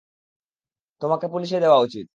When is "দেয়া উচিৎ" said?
1.59-2.07